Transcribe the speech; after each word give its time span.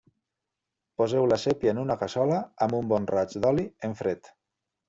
Poseu 1.01 1.27
la 1.33 1.37
sépia 1.43 1.75
en 1.77 1.83
una 1.83 1.97
cassola 2.05 2.39
amb 2.67 2.79
un 2.81 2.91
bon 2.95 3.09
raig 3.15 3.39
d'oli, 3.45 3.71
en 3.91 3.99
fred. 4.01 4.33